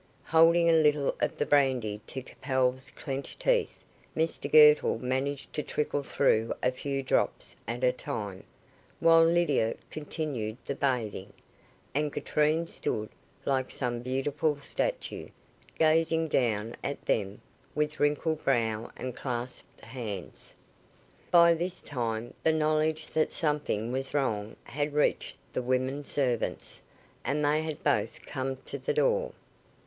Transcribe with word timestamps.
Holding 0.25 0.67
a 0.67 0.73
little 0.81 1.13
of 1.19 1.37
the 1.37 1.45
brandy 1.45 2.01
to 2.07 2.23
Capel's 2.23 2.89
clenched 2.89 3.39
teeth, 3.39 3.75
Mr 4.17 4.51
Girtle 4.51 4.97
managed 4.97 5.53
to 5.53 5.61
trickle 5.61 6.01
through 6.01 6.55
a 6.63 6.71
few 6.71 7.03
drops 7.03 7.55
at 7.67 7.83
a 7.83 7.91
time, 7.91 8.43
while 8.99 9.23
Lydia 9.23 9.75
continued 9.91 10.57
the 10.65 10.73
bathing, 10.73 11.31
and 11.93 12.11
Katrine 12.11 12.65
stood, 12.65 13.09
like 13.45 13.69
some 13.69 13.99
beautiful 13.99 14.57
statue, 14.57 15.27
gazing 15.77 16.29
down 16.29 16.73
at 16.83 17.05
them 17.05 17.39
with 17.75 17.99
wrinkled 17.99 18.43
brow 18.43 18.89
and 18.97 19.15
clasped 19.15 19.85
hands. 19.85 20.55
By 21.29 21.53
this 21.53 21.79
time, 21.79 22.33
the 22.41 22.51
knowledge 22.51 23.09
that 23.09 23.31
something 23.31 23.91
was 23.91 24.15
wrong 24.15 24.55
had 24.63 24.93
reached 24.93 25.37
the 25.53 25.61
women 25.61 26.03
servants, 26.03 26.81
and 27.23 27.45
they 27.45 27.61
had 27.61 27.83
both 27.83 28.25
come 28.25 28.55
to 28.65 28.79
the 28.79 28.95
door. 28.95 29.33